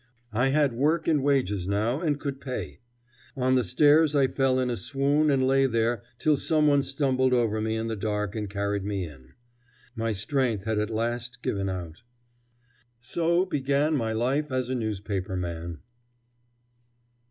[0.33, 2.79] I had work and wages now, and could pay.
[3.37, 7.33] On the stairs I fell in a swoon and lay there till some one stumbled
[7.33, 9.33] over me in the dark and carried me in.
[9.95, 12.01] My strength had at last given out.
[12.99, 15.81] So began my life as a newspaper man.